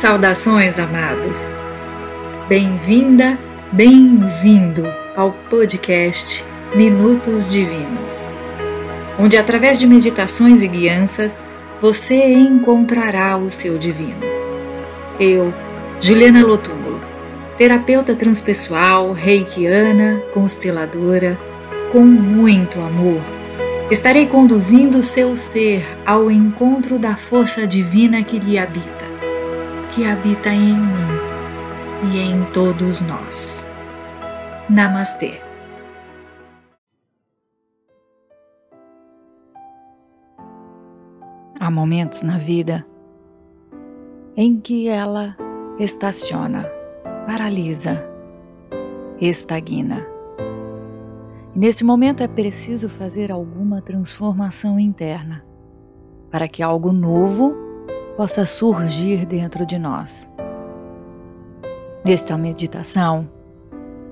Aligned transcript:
Saudações, 0.00 0.78
amados! 0.78 1.54
Bem-vinda, 2.48 3.38
bem-vindo 3.70 4.82
ao 5.14 5.30
podcast 5.50 6.42
Minutos 6.74 7.50
Divinos, 7.50 8.26
onde, 9.18 9.36
através 9.36 9.78
de 9.78 9.86
meditações 9.86 10.62
e 10.62 10.68
guianças, 10.68 11.44
você 11.82 12.32
encontrará 12.32 13.36
o 13.36 13.50
seu 13.50 13.76
divino. 13.76 14.22
Eu, 15.20 15.52
Juliana 16.00 16.46
Lotúmulo, 16.46 16.98
terapeuta 17.58 18.14
transpessoal, 18.14 19.12
reikiana, 19.12 20.22
consteladora, 20.32 21.38
com 21.92 22.00
muito 22.00 22.80
amor, 22.80 23.20
estarei 23.90 24.24
conduzindo 24.26 25.02
seu 25.02 25.36
ser 25.36 25.86
ao 26.06 26.30
encontro 26.30 26.98
da 26.98 27.16
força 27.16 27.66
divina 27.66 28.24
que 28.24 28.38
lhe 28.38 28.58
habita, 28.58 28.99
que 29.94 30.04
habita 30.04 30.50
em 30.50 30.76
mim 30.76 32.12
e 32.12 32.18
em 32.18 32.44
todos 32.52 33.00
nós. 33.02 33.66
Namastê. 34.68 35.40
Há 41.58 41.70
momentos 41.70 42.22
na 42.22 42.38
vida 42.38 42.86
em 44.36 44.60
que 44.60 44.88
ela 44.88 45.36
estaciona, 45.78 46.64
paralisa, 47.26 48.08
estagna. 49.20 50.06
E 51.54 51.58
nesse 51.58 51.82
momento 51.82 52.22
é 52.22 52.28
preciso 52.28 52.88
fazer 52.88 53.32
alguma 53.32 53.82
transformação 53.82 54.78
interna 54.78 55.44
para 56.30 56.46
que 56.46 56.62
algo 56.62 56.92
novo 56.92 57.59
possa 58.20 58.44
surgir 58.44 59.24
dentro 59.24 59.64
de 59.64 59.78
nós. 59.78 60.30
Nesta 62.04 62.36
meditação, 62.36 63.26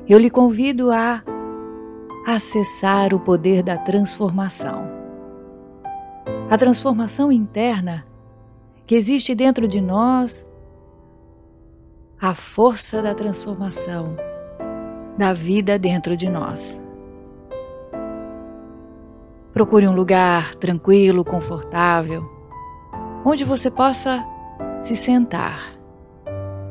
eu 0.08 0.18
lhe 0.18 0.30
convido 0.30 0.90
a 0.90 1.22
acessar 2.26 3.12
o 3.12 3.20
poder 3.20 3.62
da 3.62 3.76
transformação. 3.76 4.88
A 6.48 6.56
transformação 6.56 7.30
interna 7.30 8.06
que 8.86 8.94
existe 8.94 9.34
dentro 9.34 9.68
de 9.68 9.78
nós 9.78 10.46
a 12.18 12.34
força 12.34 13.02
da 13.02 13.14
transformação 13.14 14.16
da 15.18 15.34
vida 15.34 15.78
dentro 15.78 16.16
de 16.16 16.30
nós. 16.30 16.82
Procure 19.52 19.86
um 19.86 19.92
lugar 19.92 20.54
tranquilo, 20.54 21.22
confortável, 21.26 22.37
onde 23.24 23.44
você 23.44 23.70
possa 23.70 24.24
se 24.80 24.94
sentar, 24.94 25.72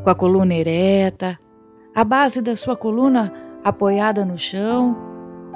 com 0.03 0.09
a 0.09 0.15
coluna 0.15 0.53
ereta, 0.53 1.37
a 1.93 2.03
base 2.03 2.41
da 2.41 2.55
sua 2.55 2.75
coluna 2.75 3.33
apoiada 3.63 4.23
no 4.23 4.37
chão, 4.37 4.95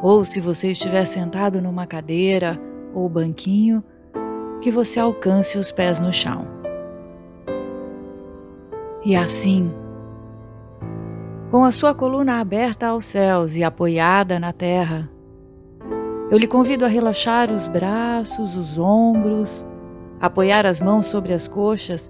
ou 0.02 0.26
se 0.26 0.40
você 0.40 0.72
estiver 0.72 1.06
sentado 1.06 1.62
numa 1.62 1.86
cadeira 1.86 2.60
ou 2.94 3.08
banquinho, 3.08 3.84
que 4.62 4.72
você 4.72 5.00
alcance 5.00 5.58
os 5.58 5.72
pés 5.72 6.00
no 6.00 6.12
chão. 6.12 6.48
E 9.04 9.16
assim, 9.16 9.72
com 11.50 11.64
a 11.64 11.72
sua 11.72 11.94
coluna 11.94 12.40
aberta 12.40 12.88
aos 12.88 13.06
céus 13.06 13.56
e 13.56 13.64
apoiada 13.64 14.40
na 14.40 14.54
terra, 14.54 15.10
eu 16.30 16.38
lhe 16.38 16.48
convido 16.48 16.86
a 16.86 16.88
relaxar 16.88 17.52
os 17.52 17.68
braços, 17.68 18.56
os 18.56 18.78
ombros, 18.78 19.66
apoiar 20.22 20.66
as 20.66 20.80
mãos 20.80 21.08
sobre 21.08 21.34
as 21.34 21.48
coxas, 21.48 22.10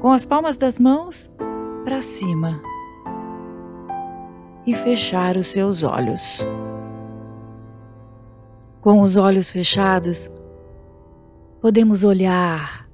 com 0.00 0.10
as 0.10 0.24
palmas 0.24 0.56
das 0.56 0.78
mãos 0.78 1.30
para 1.84 2.02
cima 2.02 2.60
e 4.66 4.74
fechar 4.74 5.36
os 5.36 5.46
seus 5.46 5.84
olhos. 5.84 6.46
Com 8.80 9.00
os 9.00 9.16
olhos 9.16 9.50
fechados, 9.50 10.30
podemos 11.60 12.02
olhar, 12.02 12.88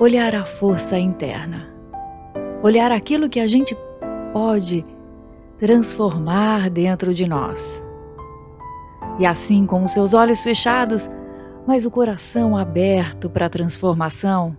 olhar 0.00 0.34
a 0.34 0.44
força 0.44 0.98
interna, 0.98 1.68
olhar 2.62 2.92
aquilo 2.92 3.28
que 3.28 3.40
a 3.40 3.46
gente 3.46 3.76
pode 4.32 4.84
transformar 5.58 6.70
dentro 6.70 7.12
de 7.12 7.28
nós. 7.28 7.86
E 9.18 9.26
assim, 9.26 9.66
com 9.66 9.82
os 9.82 9.92
seus 9.92 10.14
olhos 10.14 10.40
fechados, 10.40 11.10
mas 11.66 11.86
o 11.86 11.90
coração 11.90 12.56
aberto 12.56 13.30
para 13.30 13.46
a 13.46 13.50
transformação, 13.50 14.56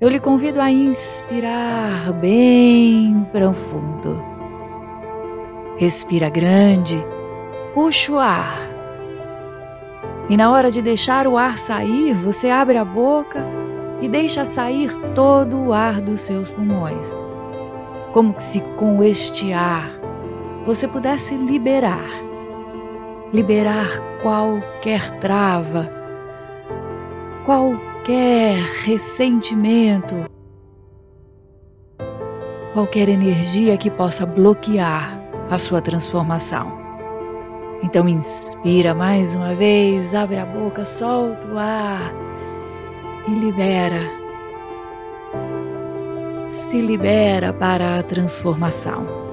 eu 0.00 0.08
lhe 0.08 0.20
convido 0.20 0.60
a 0.60 0.70
inspirar 0.70 2.12
bem 2.12 3.26
profundo. 3.32 4.22
Respira 5.76 6.28
grande, 6.28 7.02
puxa 7.74 8.12
o 8.12 8.18
ar. 8.18 8.58
E 10.28 10.36
na 10.36 10.50
hora 10.50 10.70
de 10.70 10.82
deixar 10.82 11.26
o 11.26 11.38
ar 11.38 11.58
sair, 11.58 12.14
você 12.14 12.50
abre 12.50 12.76
a 12.76 12.84
boca 12.84 13.44
e 14.00 14.08
deixa 14.08 14.44
sair 14.44 14.90
todo 15.14 15.56
o 15.56 15.72
ar 15.72 16.00
dos 16.00 16.20
seus 16.20 16.50
pulmões 16.50 17.16
como 18.16 18.34
se 18.38 18.62
com 18.78 19.04
este 19.04 19.52
ar 19.52 19.92
você 20.64 20.88
pudesse 20.88 21.36
liberar, 21.36 22.08
liberar 23.36 24.00
qualquer 24.22 25.10
trava, 25.20 25.90
qualquer 27.44 28.56
ressentimento, 28.82 30.14
qualquer 32.72 33.10
energia 33.10 33.76
que 33.76 33.90
possa 33.90 34.24
bloquear 34.24 35.20
a 35.50 35.58
sua 35.58 35.82
transformação. 35.82 36.80
Então 37.82 38.08
inspira 38.08 38.94
mais 38.94 39.34
uma 39.34 39.54
vez, 39.54 40.14
abre 40.14 40.38
a 40.38 40.46
boca, 40.46 40.86
solta 40.86 41.46
o 41.46 41.58
ar 41.58 42.14
e 43.28 43.32
libera 43.32 44.00
se 46.48 46.80
libera 46.80 47.52
para 47.52 47.98
a 47.98 48.02
transformação. 48.02 49.25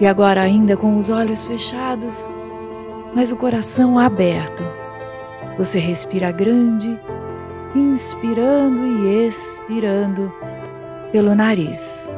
E 0.00 0.06
agora, 0.06 0.42
ainda 0.42 0.76
com 0.76 0.96
os 0.96 1.10
olhos 1.10 1.42
fechados, 1.42 2.30
mas 3.14 3.32
o 3.32 3.36
coração 3.36 3.98
aberto, 3.98 4.62
você 5.56 5.80
respira 5.80 6.30
grande, 6.30 6.96
inspirando 7.74 8.86
e 8.86 9.26
expirando 9.26 10.32
pelo 11.10 11.34
nariz. 11.34 12.08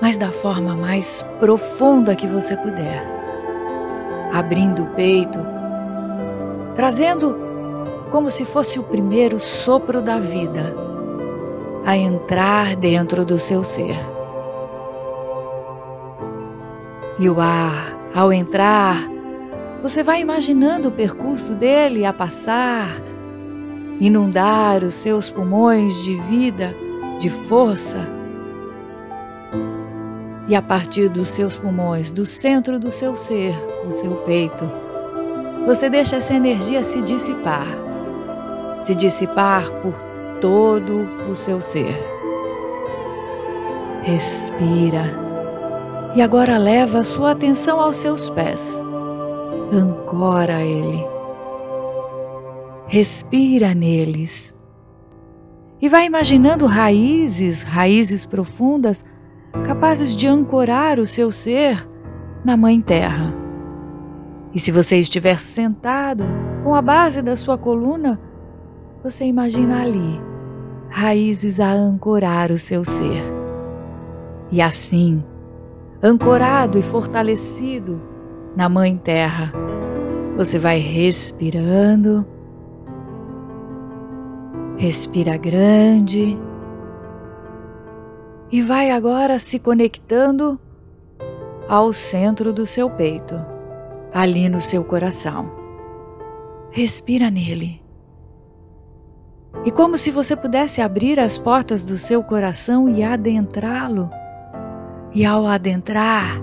Mas 0.00 0.16
da 0.16 0.30
forma 0.30 0.74
mais 0.74 1.22
profunda 1.38 2.16
que 2.16 2.26
você 2.26 2.56
puder, 2.56 3.06
abrindo 4.32 4.82
o 4.82 4.86
peito, 4.94 5.38
trazendo 6.74 7.36
como 8.10 8.30
se 8.30 8.46
fosse 8.46 8.78
o 8.78 8.82
primeiro 8.82 9.38
sopro 9.38 10.00
da 10.00 10.18
vida 10.18 10.74
a 11.84 11.96
entrar 11.96 12.76
dentro 12.76 13.26
do 13.26 13.38
seu 13.38 13.62
ser. 13.62 14.15
E 17.18 17.28
o 17.28 17.40
ar, 17.40 17.96
ao 18.14 18.32
entrar, 18.32 18.98
você 19.82 20.02
vai 20.02 20.20
imaginando 20.20 20.88
o 20.88 20.92
percurso 20.92 21.54
dele 21.54 22.04
a 22.04 22.12
passar, 22.12 22.90
inundar 24.00 24.84
os 24.84 24.94
seus 24.94 25.30
pulmões 25.30 26.02
de 26.02 26.14
vida, 26.22 26.74
de 27.18 27.30
força. 27.30 27.98
E 30.48 30.54
a 30.54 30.62
partir 30.62 31.08
dos 31.08 31.30
seus 31.30 31.56
pulmões, 31.56 32.12
do 32.12 32.26
centro 32.26 32.78
do 32.78 32.90
seu 32.90 33.16
ser, 33.16 33.54
o 33.86 33.90
seu 33.90 34.12
peito, 34.26 34.70
você 35.66 35.90
deixa 35.90 36.16
essa 36.16 36.34
energia 36.34 36.82
se 36.84 37.02
dissipar 37.02 37.86
se 38.78 38.94
dissipar 38.94 39.70
por 39.82 39.94
todo 40.40 41.08
o 41.30 41.36
seu 41.36 41.60
ser. 41.62 41.96
Respira 44.02 45.25
e 46.16 46.22
agora 46.22 46.58
leva 46.58 47.04
sua 47.04 47.30
atenção 47.30 47.78
aos 47.78 47.98
seus 47.98 48.28
pés. 48.30 48.82
Ancora 49.70 50.62
ele. 50.62 51.06
Respira 52.88 53.74
neles. 53.74 54.52
E 55.80 55.88
vai 55.88 56.06
imaginando 56.06 56.66
raízes, 56.66 57.62
raízes 57.62 58.26
profundas, 58.26 59.04
capazes 59.64 60.16
de 60.16 60.26
ancorar 60.26 60.98
o 60.98 61.06
seu 61.06 61.30
ser 61.30 61.88
na 62.44 62.56
Mãe 62.56 62.80
Terra. 62.80 63.32
E 64.54 64.58
se 64.58 64.72
você 64.72 64.98
estiver 64.98 65.38
sentado 65.38 66.24
com 66.64 66.74
a 66.74 66.80
base 66.80 67.20
da 67.22 67.36
sua 67.36 67.58
coluna 67.58 68.18
você 69.06 69.24
imagina 69.24 69.82
ali 69.82 70.20
raízes 70.88 71.60
a 71.60 71.70
ancorar 71.70 72.50
o 72.50 72.58
seu 72.58 72.84
ser. 72.84 73.22
E 74.50 74.60
assim, 74.60 75.22
ancorado 76.02 76.78
e 76.78 76.82
fortalecido 76.82 78.00
na 78.54 78.68
Mãe 78.68 78.96
Terra, 78.96 79.52
você 80.36 80.58
vai 80.58 80.78
respirando 80.78 82.26
Respira 84.76 85.38
grande 85.38 86.38
e 88.52 88.60
vai 88.60 88.90
agora 88.90 89.38
se 89.38 89.58
conectando 89.58 90.60
ao 91.66 91.94
centro 91.94 92.52
do 92.52 92.66
seu 92.66 92.90
peito, 92.90 93.34
ali 94.12 94.50
no 94.50 94.60
seu 94.60 94.84
coração. 94.84 95.50
Respira 96.70 97.30
nele. 97.30 97.82
E 99.64 99.70
como 99.70 99.96
se 99.96 100.10
você 100.10 100.36
pudesse 100.36 100.82
abrir 100.82 101.18
as 101.18 101.38
portas 101.38 101.82
do 101.82 101.96
seu 101.96 102.22
coração 102.22 102.86
e 102.86 103.02
adentrá-lo. 103.02 104.10
E 105.16 105.24
ao 105.24 105.46
adentrar, 105.46 106.38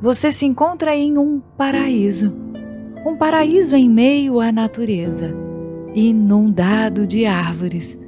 você 0.00 0.30
se 0.30 0.46
encontra 0.46 0.94
em 0.94 1.18
um 1.18 1.40
paraíso. 1.58 2.32
Um 3.04 3.16
paraíso 3.16 3.74
em 3.74 3.90
meio 3.90 4.38
à 4.38 4.52
natureza, 4.52 5.34
inundado 5.92 7.08
de 7.08 7.26
árvores. 7.26 7.98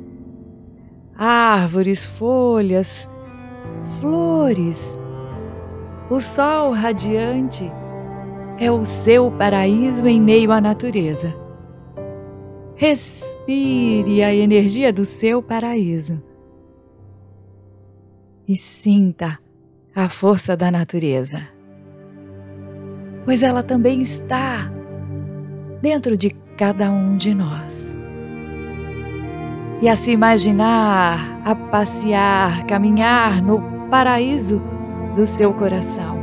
Árvores, 1.18 2.06
folhas, 2.06 3.10
flores. 3.98 4.96
O 6.08 6.20
sol 6.20 6.70
radiante 6.70 7.68
é 8.60 8.70
o 8.70 8.84
seu 8.84 9.32
paraíso 9.32 10.06
em 10.06 10.20
meio 10.20 10.52
à 10.52 10.60
natureza. 10.60 11.34
Respire 12.76 14.22
a 14.22 14.32
energia 14.32 14.92
do 14.92 15.04
seu 15.04 15.42
paraíso 15.42 16.22
e 18.48 18.54
sinta 18.54 19.38
a 19.94 20.08
força 20.08 20.56
da 20.56 20.70
natureza, 20.70 21.42
pois 23.24 23.42
ela 23.42 23.62
também 23.62 24.00
está 24.00 24.70
dentro 25.80 26.16
de 26.16 26.30
cada 26.56 26.90
um 26.90 27.16
de 27.16 27.34
nós. 27.34 27.98
E 29.82 29.88
a 29.88 29.96
se 29.96 30.10
imaginar, 30.10 31.40
a 31.44 31.54
passear, 31.54 32.64
caminhar 32.66 33.42
no 33.42 33.60
paraíso 33.90 34.62
do 35.14 35.26
seu 35.26 35.52
coração, 35.52 36.18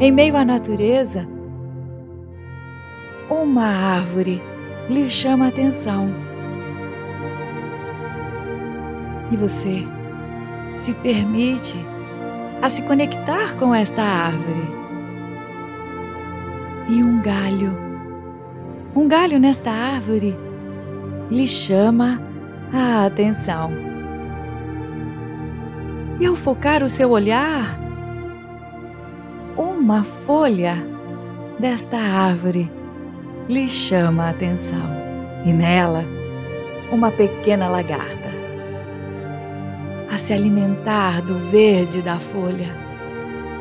em 0.00 0.10
meio 0.10 0.36
à 0.36 0.44
natureza, 0.44 1.28
uma 3.30 3.66
árvore 3.66 4.42
lhe 4.88 5.10
chama 5.10 5.46
a 5.46 5.48
atenção. 5.48 6.08
E 9.30 9.36
você 9.36 9.84
se 10.76 10.92
permite 10.94 11.78
a 12.62 12.70
se 12.70 12.82
conectar 12.82 13.56
com 13.56 13.74
esta 13.74 14.02
árvore. 14.02 14.76
E 16.88 17.02
um 17.02 17.20
galho, 17.20 17.76
um 18.94 19.08
galho 19.08 19.38
nesta 19.38 19.70
árvore 19.70 20.36
lhe 21.30 21.46
chama 21.46 22.20
a 22.72 23.06
atenção. 23.06 23.70
E 26.20 26.26
ao 26.26 26.34
focar 26.34 26.82
o 26.82 26.88
seu 26.88 27.10
olhar, 27.10 27.78
uma 29.56 30.02
folha 30.02 30.76
desta 31.58 31.98
árvore 31.98 32.70
lhe 33.48 33.68
chama 33.68 34.24
a 34.24 34.30
atenção 34.30 34.90
e 35.44 35.52
nela 35.52 36.04
uma 36.90 37.10
pequena 37.10 37.68
lagarta 37.68 38.35
a 40.16 40.18
se 40.18 40.32
alimentar 40.32 41.20
do 41.20 41.34
verde 41.50 42.00
da 42.00 42.18
folha, 42.18 42.74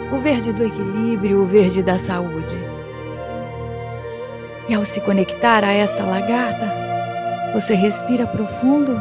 o 0.10 0.18
verde 0.18 0.54
do 0.54 0.66
equilíbrio, 0.66 1.42
o 1.42 1.46
verde 1.46 1.84
da 1.84 2.00
saúde. 2.00 2.58
E 4.70 4.74
ao 4.74 4.86
se 4.86 5.02
conectar 5.02 5.66
a 5.66 5.74
esta 5.74 6.06
lagarta, 6.06 6.74
você 7.54 7.76
respira 7.76 8.26
profundo 8.26 8.94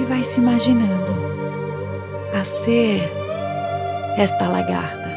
e 0.00 0.04
vai 0.06 0.24
se 0.24 0.40
imaginando 0.40 1.12
a 2.34 2.42
ser 2.42 3.08
esta 4.16 4.48
lagarta. 4.48 5.08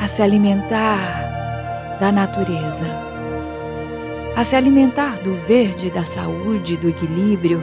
a 0.00 0.06
se 0.06 0.22
alimentar 0.22 1.98
da 2.00 2.12
natureza, 2.12 3.07
a 4.38 4.44
se 4.44 4.54
alimentar 4.54 5.18
do 5.18 5.34
verde, 5.48 5.90
da 5.90 6.04
saúde, 6.04 6.76
do 6.76 6.88
equilíbrio. 6.88 7.60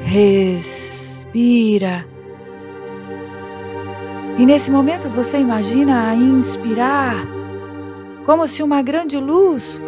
Respira. 0.00 2.04
E 4.36 4.44
nesse 4.44 4.72
momento 4.72 5.08
você 5.08 5.38
imagina 5.38 6.08
a 6.08 6.16
inspirar 6.16 7.14
como 8.24 8.48
se 8.48 8.60
uma 8.60 8.82
grande 8.82 9.18
luz 9.18 9.80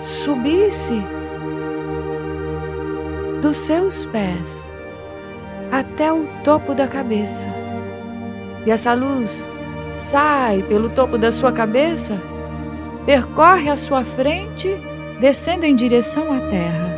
subisse 0.00 1.00
dos 3.40 3.58
seus 3.58 4.06
pés 4.06 4.74
até 5.70 6.12
o 6.12 6.26
topo 6.42 6.74
da 6.74 6.88
cabeça 6.88 7.48
e 8.66 8.72
essa 8.72 8.92
luz 8.92 9.48
sai 9.94 10.64
pelo 10.64 10.90
topo 10.90 11.16
da 11.16 11.30
sua 11.30 11.52
cabeça, 11.52 12.20
percorre 13.10 13.68
a 13.68 13.76
sua 13.76 14.04
frente, 14.04 14.68
descendo 15.18 15.66
em 15.66 15.74
direção 15.74 16.32
à 16.32 16.38
terra, 16.48 16.96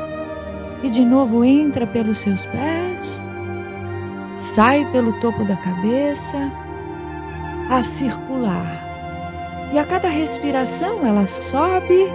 e 0.83 0.91
de 0.91 1.07
novo 1.07 1.43
entra 1.43 1.87
pelos 1.87 2.19
seus 2.19 2.45
pés, 2.45 3.25
sai 4.37 4.85
pelo 4.93 5.15
topo 5.23 5.43
da 5.47 5.57
cabeça, 5.57 6.53
a 7.71 7.81
circular. 7.81 9.71
E 9.73 9.79
a 9.79 9.87
cada 9.87 10.07
respiração 10.09 11.07
ela 11.07 11.25
sobe, 11.25 12.07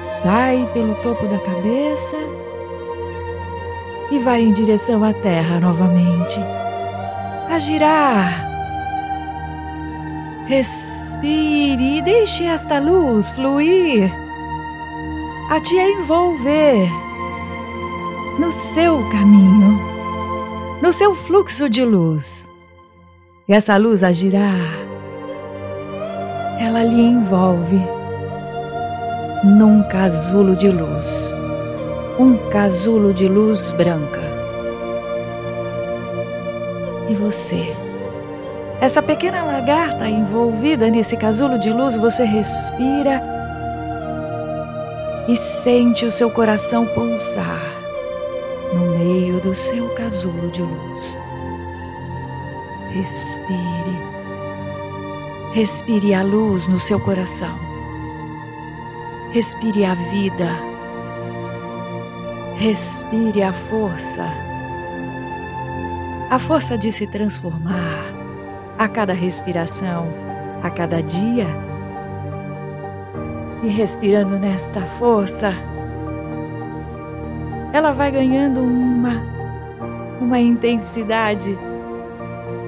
sai 0.00 0.68
pelo 0.74 0.96
topo 0.96 1.24
da 1.28 1.38
cabeça 1.38 2.16
e 4.10 4.18
vai 4.18 4.42
em 4.42 4.52
direção 4.52 5.04
à 5.04 5.12
terra 5.12 5.60
novamente, 5.60 6.40
a 7.48 7.60
girar 7.60 8.53
Respire 10.46 11.98
e 11.98 12.02
deixe 12.02 12.44
esta 12.44 12.78
luz 12.78 13.30
fluir 13.30 14.12
a 15.50 15.58
te 15.58 15.74
envolver 15.76 16.86
no 18.38 18.52
seu 18.52 18.98
caminho, 19.10 19.78
no 20.82 20.92
seu 20.92 21.14
fluxo 21.14 21.68
de 21.70 21.82
luz. 21.82 22.46
E 23.48 23.54
essa 23.54 23.78
luz 23.78 24.02
a 24.02 24.12
girar, 24.12 24.70
ela 26.60 26.82
lhe 26.82 27.00
envolve 27.00 27.80
num 29.44 29.82
casulo 29.88 30.54
de 30.54 30.68
luz, 30.68 31.34
um 32.18 32.36
casulo 32.50 33.14
de 33.14 33.28
luz 33.28 33.70
branca. 33.70 34.20
E 37.08 37.14
você? 37.14 37.83
Essa 38.84 39.00
pequena 39.00 39.42
lagarta 39.42 40.06
envolvida 40.06 40.90
nesse 40.90 41.16
casulo 41.16 41.58
de 41.58 41.72
luz, 41.72 41.96
você 41.96 42.22
respira 42.22 43.18
e 45.26 45.34
sente 45.34 46.04
o 46.04 46.10
seu 46.10 46.30
coração 46.30 46.84
pulsar 46.88 47.62
no 48.74 48.98
meio 48.98 49.40
do 49.40 49.54
seu 49.54 49.88
casulo 49.94 50.50
de 50.50 50.60
luz. 50.60 51.18
Respire. 52.90 53.98
Respire 55.54 56.12
a 56.12 56.22
luz 56.22 56.68
no 56.68 56.78
seu 56.78 57.00
coração. 57.00 57.58
Respire 59.32 59.86
a 59.86 59.94
vida. 59.94 60.50
Respire 62.58 63.42
a 63.42 63.52
força. 63.54 64.28
A 66.28 66.38
força 66.38 66.76
de 66.76 66.92
se 66.92 67.06
transformar 67.06 68.13
a 68.84 68.88
cada 68.88 69.14
respiração, 69.14 70.06
a 70.62 70.68
cada 70.68 71.02
dia. 71.02 71.46
E 73.62 73.68
respirando 73.68 74.38
nesta 74.38 74.82
força, 74.82 75.54
ela 77.72 77.92
vai 77.92 78.10
ganhando 78.10 78.60
uma 78.60 79.32
uma 80.20 80.38
intensidade 80.38 81.58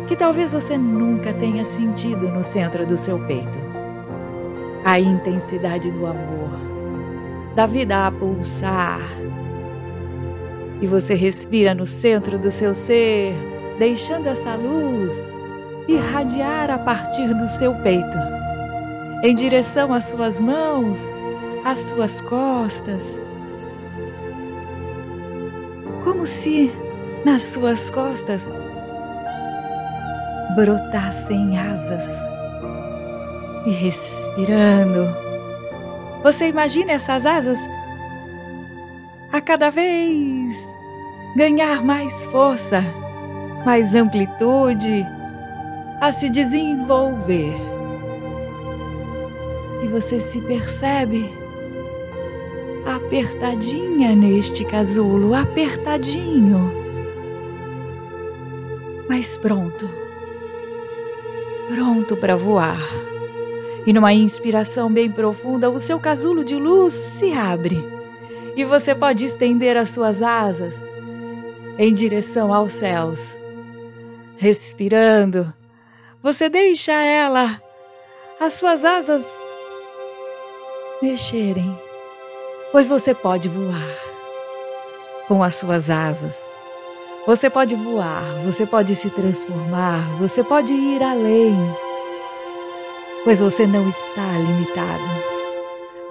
que 0.09 0.17
talvez 0.17 0.53
você 0.53 0.77
nunca 0.77 1.33
tenha 1.35 1.65
sentido 1.65 2.29
no 2.29 2.43
centro 2.43 2.87
do 2.87 2.97
seu 2.97 3.19
peito. 3.27 3.59
A 4.85 4.99
intensidade 4.99 5.91
do 5.91 6.07
amor, 6.07 6.51
da 7.55 7.67
vida 7.67 8.07
a 8.07 8.11
pulsar. 8.11 9.01
E 10.81 10.87
você 10.87 11.15
respira 11.15 11.75
no 11.75 11.87
centro 11.87 12.39
do 12.39 12.51
seu 12.51 12.75
ser, 12.75 13.35
deixando 13.79 14.29
essa 14.29 14.55
luz 14.55 15.36
irradiar 15.89 16.71
a 16.71 16.79
partir 16.79 17.33
do 17.35 17.49
seu 17.49 17.75
peito, 17.83 18.19
em 19.23 19.35
direção 19.35 19.93
às 19.93 20.07
suas 20.07 20.41
mãos, 20.41 20.99
às 21.65 21.81
suas 21.81 22.21
costas, 22.21 23.21
como 26.05 26.27
se 26.27 26.73
nas 27.25 27.43
suas 27.43 27.91
costas 27.91 28.53
brotassem 30.55 31.59
asas, 31.59 32.05
E 33.67 33.71
respirando, 33.71 35.09
você 36.23 36.47
imagina 36.49 36.93
essas 36.93 37.27
asas 37.27 37.61
a 39.33 39.41
cada 39.41 39.71
vez 39.71 40.75
ganhar 41.37 41.85
mais 41.85 42.25
força, 42.27 42.81
mais 43.65 43.95
amplitude, 43.95 45.05
a 46.01 46.13
se 46.13 46.29
desenvolver. 46.29 47.55
E 49.83 49.89
você 49.89 50.21
se 50.21 50.41
percebe 50.41 51.31
apertadinha 52.87 54.15
neste 54.15 54.65
casulo, 54.65 55.35
apertadinho, 55.35 56.73
mas 59.09 59.37
pronto, 59.37 59.89
pronto 61.69 62.17
para 62.17 62.37
voar. 62.37 62.81
E 63.87 63.93
numa 63.93 64.13
inspiração 64.13 64.91
bem 64.91 65.11
profunda, 65.11 65.71
o 65.71 65.79
seu 65.79 66.01
casulo 66.01 66.45
de 66.45 66.57
luz 66.57 66.95
se 66.95 67.33
abre 67.33 67.97
e 68.57 68.65
você 68.65 68.95
pode 68.95 69.25
estender 69.25 69.77
as 69.77 69.91
suas 69.91 70.23
asas 70.23 70.75
em 71.79 71.93
direção 71.93 72.53
aos 72.53 72.73
céus. 72.73 73.39
Respirando, 74.39 75.53
você 76.27 76.49
deixa 76.49 76.93
ela, 76.93 77.63
as 78.41 78.55
suas 78.55 78.85
asas, 78.85 79.25
mexerem, 81.01 81.79
pois 82.73 82.89
você 82.89 83.15
pode 83.15 83.49
voar. 83.49 83.95
Com 85.29 85.41
as 85.41 85.55
suas 85.55 85.89
asas. 85.89 86.35
Você 87.29 87.49
pode 87.49 87.77
voar, 87.77 88.25
você 88.45 88.67
pode 88.67 88.97
se 88.97 89.09
transformar, 89.11 90.01
você 90.19 90.43
pode 90.43 90.73
ir 90.73 91.01
além, 91.01 91.55
pois 93.23 93.39
você 93.39 93.65
não 93.65 93.89
está 93.89 94.27
limitado. 94.37 95.05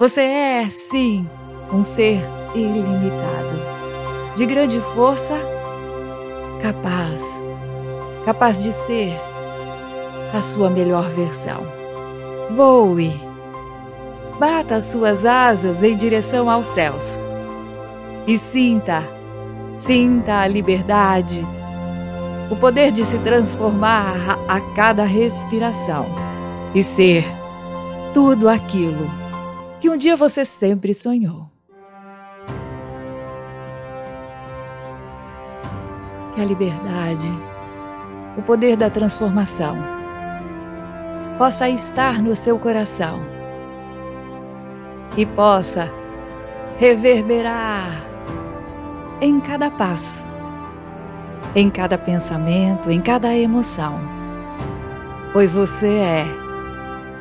Você 0.00 0.22
é, 0.22 0.70
sim, 0.70 1.28
um 1.70 1.84
ser 1.84 2.22
ilimitado, 2.54 4.34
de 4.34 4.46
grande 4.46 4.80
força 4.94 5.34
capaz, 6.62 7.44
capaz 8.24 8.58
de 8.58 8.72
ser 8.72 9.25
a 10.32 10.42
sua 10.42 10.70
melhor 10.70 11.08
versão. 11.10 11.66
Voe, 12.50 13.12
bata 14.38 14.76
as 14.76 14.86
suas 14.86 15.24
asas 15.24 15.82
em 15.82 15.96
direção 15.96 16.50
aos 16.50 16.66
céus 16.66 17.18
e 18.26 18.38
sinta, 18.38 19.02
sinta 19.78 20.40
a 20.40 20.46
liberdade, 20.46 21.46
o 22.50 22.56
poder 22.56 22.90
de 22.92 23.04
se 23.04 23.18
transformar 23.18 24.38
a 24.48 24.60
cada 24.74 25.04
respiração 25.04 26.06
e 26.74 26.82
ser 26.82 27.24
tudo 28.14 28.48
aquilo 28.48 29.10
que 29.80 29.88
um 29.90 29.96
dia 29.96 30.16
você 30.16 30.44
sempre 30.44 30.94
sonhou. 30.94 31.56
que 36.36 36.42
a 36.42 36.44
liberdade, 36.44 37.32
o 38.36 38.42
poder 38.42 38.76
da 38.76 38.90
transformação, 38.90 39.95
possa 41.38 41.68
estar 41.68 42.22
no 42.22 42.34
seu 42.34 42.58
coração 42.58 43.20
e 45.16 45.26
possa 45.26 45.90
reverberar 46.78 47.92
em 49.20 49.40
cada 49.40 49.70
passo, 49.70 50.24
em 51.54 51.70
cada 51.70 51.96
pensamento, 51.96 52.90
em 52.90 53.00
cada 53.00 53.34
emoção, 53.34 53.98
pois 55.32 55.52
você 55.52 55.88
é 55.88 56.26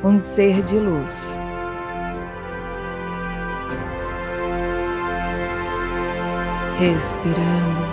um 0.03 0.19
ser 0.19 0.61
de 0.61 0.77
luz. 0.77 1.37
Respirando 6.77 7.85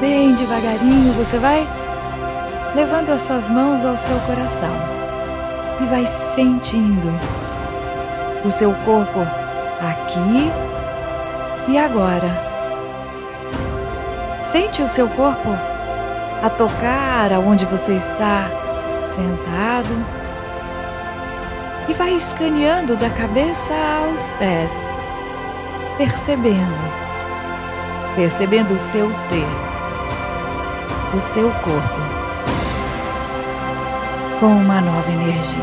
bem 0.00 0.34
devagarinho, 0.34 1.12
você 1.12 1.38
vai 1.38 1.64
levando 2.74 3.10
as 3.10 3.22
suas 3.22 3.50
mãos 3.50 3.84
ao 3.84 3.96
seu 3.96 4.18
coração 4.20 4.74
e 5.80 5.86
vai 5.86 6.06
sentindo 6.06 7.12
o 8.44 8.50
seu 8.50 8.72
corpo 8.84 9.20
aqui 9.80 10.50
e 11.68 11.78
agora. 11.78 12.30
Sente 14.44 14.82
o 14.82 14.88
seu 14.88 15.08
corpo 15.08 15.50
a 16.42 16.50
tocar 16.50 17.32
aonde 17.32 17.64
você 17.66 17.94
está 17.94 18.48
sentado 19.14 20.22
e 21.88 21.94
vai 21.94 22.14
escaneando 22.14 22.96
da 22.96 23.10
cabeça 23.10 23.72
aos 24.02 24.32
pés, 24.32 24.70
percebendo, 25.98 26.92
percebendo 28.16 28.74
o 28.74 28.78
seu 28.78 29.12
ser 29.14 29.46
o 31.14 31.20
seu 31.20 31.50
corpo 31.50 32.11
com 34.42 34.48
uma 34.48 34.80
nova 34.80 35.08
energia. 35.08 35.62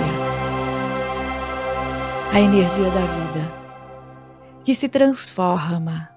A 2.34 2.40
energia 2.40 2.90
da 2.90 3.02
vida 3.02 3.52
que 4.64 4.74
se 4.74 4.88
transforma 4.88 6.10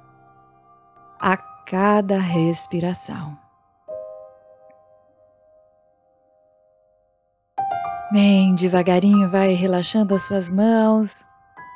a 1.21 1.37
cada 1.37 2.19
respiração. 2.19 3.37
Bem 8.13 8.55
devagarinho 8.55 9.29
vai 9.29 9.55
relaxando 9.55 10.15
as 10.15 10.23
suas 10.23 10.53
mãos, 10.53 11.25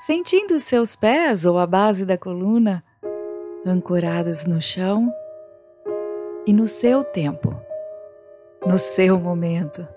sentindo 0.06 0.54
os 0.54 0.62
seus 0.62 0.94
pés 0.94 1.44
ou 1.44 1.58
a 1.58 1.66
base 1.66 2.06
da 2.06 2.16
coluna 2.16 2.84
ancorados 3.66 4.46
no 4.46 4.62
chão 4.62 5.12
e 6.46 6.52
no 6.52 6.68
seu 6.68 7.02
tempo, 7.02 7.60
no 8.64 8.78
seu 8.78 9.18
momento. 9.18 9.95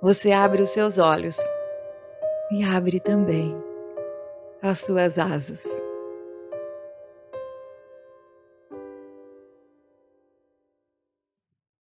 Você 0.00 0.30
abre 0.30 0.62
os 0.62 0.70
seus 0.70 0.96
olhos 0.96 1.36
e 2.52 2.62
abre 2.62 3.00
também 3.00 3.52
as 4.62 4.78
suas 4.78 5.18
asas. 5.18 5.60